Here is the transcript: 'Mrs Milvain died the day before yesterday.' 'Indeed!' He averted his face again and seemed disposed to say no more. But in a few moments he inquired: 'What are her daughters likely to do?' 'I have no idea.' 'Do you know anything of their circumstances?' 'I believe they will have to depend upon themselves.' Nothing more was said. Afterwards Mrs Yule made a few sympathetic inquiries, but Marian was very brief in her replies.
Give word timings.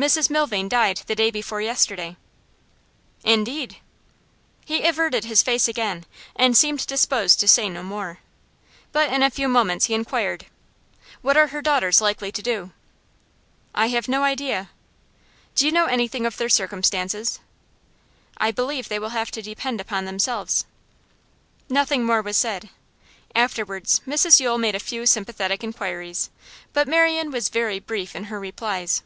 'Mrs 0.00 0.30
Milvain 0.30 0.66
died 0.66 1.02
the 1.08 1.14
day 1.14 1.30
before 1.30 1.60
yesterday.' 1.60 2.16
'Indeed!' 3.22 3.76
He 4.64 4.82
averted 4.86 5.26
his 5.26 5.42
face 5.42 5.68
again 5.68 6.06
and 6.34 6.56
seemed 6.56 6.86
disposed 6.86 7.38
to 7.40 7.46
say 7.46 7.68
no 7.68 7.82
more. 7.82 8.20
But 8.92 9.12
in 9.12 9.22
a 9.22 9.28
few 9.28 9.46
moments 9.46 9.84
he 9.86 9.94
inquired: 9.94 10.46
'What 11.20 11.36
are 11.36 11.48
her 11.48 11.60
daughters 11.60 12.00
likely 12.00 12.32
to 12.32 12.40
do?' 12.40 12.72
'I 13.74 13.88
have 13.88 14.08
no 14.08 14.22
idea.' 14.22 14.70
'Do 15.54 15.66
you 15.66 15.70
know 15.72 15.84
anything 15.84 16.24
of 16.24 16.38
their 16.38 16.48
circumstances?' 16.48 17.38
'I 18.38 18.52
believe 18.52 18.88
they 18.88 18.98
will 18.98 19.10
have 19.10 19.30
to 19.32 19.42
depend 19.42 19.82
upon 19.82 20.06
themselves.' 20.06 20.64
Nothing 21.68 22.06
more 22.06 22.22
was 22.22 22.38
said. 22.38 22.70
Afterwards 23.34 24.00
Mrs 24.06 24.40
Yule 24.40 24.56
made 24.56 24.74
a 24.74 24.80
few 24.80 25.04
sympathetic 25.04 25.62
inquiries, 25.62 26.30
but 26.72 26.88
Marian 26.88 27.30
was 27.30 27.50
very 27.50 27.78
brief 27.78 28.16
in 28.16 28.24
her 28.32 28.40
replies. 28.40 29.02